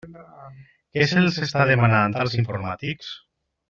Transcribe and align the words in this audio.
Què 0.95 1.05
se'ls 1.13 1.39
està 1.49 1.69
demanant 1.73 2.19
als 2.25 2.43
informàtics? 2.43 3.17